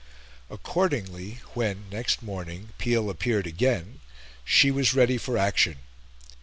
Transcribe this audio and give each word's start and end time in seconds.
Accordingly, 0.49 1.41
when, 1.53 1.83
next 1.91 2.23
morning, 2.23 2.69
Peel 2.79 3.07
appeared 3.07 3.45
again, 3.45 3.99
she 4.43 4.71
was 4.71 4.95
ready 4.95 5.19
for 5.19 5.37
action. 5.37 5.77